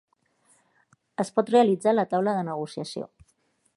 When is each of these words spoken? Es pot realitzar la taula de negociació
Es 1.23 1.31
pot 1.35 1.53
realitzar 1.57 1.93
la 1.97 2.07
taula 2.15 2.35
de 2.39 2.47
negociació 2.49 3.07